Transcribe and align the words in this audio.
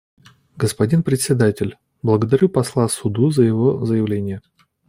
Господин 0.57 1.03
Председатель: 1.03 1.77
Благодарю 2.01 2.49
посла 2.49 2.87
Суду 2.89 3.29
за 3.29 3.43
его 3.43 3.85
заявление. 3.85 4.41